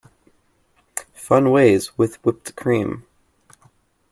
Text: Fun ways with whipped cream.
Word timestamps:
Fun 1.13 1.51
ways 1.51 1.95
with 1.95 2.15
whipped 2.25 2.55
cream. 2.55 3.05